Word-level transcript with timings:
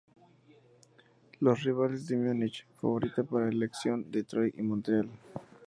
Los 1.41 1.61
rivales 1.61 2.09
eran 2.09 2.25
Múnich 2.25 2.65
—favorita 2.73 3.23
para 3.23 3.45
la 3.45 3.51
elección—, 3.51 4.09
Detroit 4.09 4.57
y 4.57 4.63
Montreal. 4.63 5.11